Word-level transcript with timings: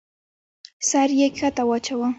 سر 0.89 1.09
يې 1.19 1.27
کښته 1.35 1.63
واچاوه. 1.67 2.09